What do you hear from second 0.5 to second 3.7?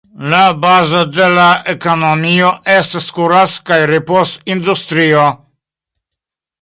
bazo de la ekonomio estas kurac-